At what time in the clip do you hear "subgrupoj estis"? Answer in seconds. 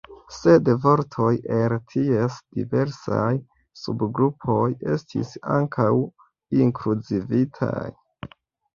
3.83-5.37